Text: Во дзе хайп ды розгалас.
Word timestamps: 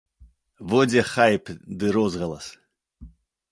Во 0.71 0.79
дзе 0.93 1.03
хайп 1.09 1.45
ды 1.83 1.93
розгалас. 1.99 2.51